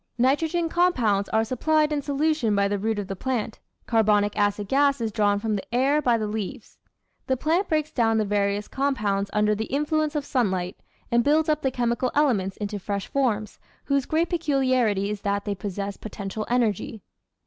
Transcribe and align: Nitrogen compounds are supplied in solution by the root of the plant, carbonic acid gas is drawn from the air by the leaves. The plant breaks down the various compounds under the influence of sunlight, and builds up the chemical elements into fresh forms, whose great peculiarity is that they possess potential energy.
Nitrogen 0.17 0.67
compounds 0.67 1.29
are 1.29 1.43
supplied 1.45 1.91
in 1.93 2.01
solution 2.01 2.55
by 2.55 2.67
the 2.67 2.79
root 2.79 2.97
of 2.97 3.05
the 3.07 3.15
plant, 3.15 3.59
carbonic 3.85 4.35
acid 4.35 4.67
gas 4.67 4.99
is 4.99 5.11
drawn 5.11 5.37
from 5.37 5.55
the 5.55 5.65
air 5.75 6.01
by 6.01 6.17
the 6.17 6.25
leaves. 6.25 6.79
The 7.27 7.37
plant 7.37 7.69
breaks 7.69 7.91
down 7.91 8.17
the 8.17 8.25
various 8.25 8.67
compounds 8.67 9.29
under 9.31 9.53
the 9.53 9.65
influence 9.65 10.15
of 10.15 10.25
sunlight, 10.25 10.79
and 11.11 11.23
builds 11.23 11.49
up 11.49 11.61
the 11.61 11.69
chemical 11.69 12.09
elements 12.15 12.57
into 12.57 12.79
fresh 12.79 13.05
forms, 13.05 13.59
whose 13.85 14.07
great 14.07 14.29
peculiarity 14.31 15.11
is 15.11 15.21
that 15.21 15.45
they 15.45 15.53
possess 15.53 15.97
potential 15.97 16.47
energy. 16.49 17.03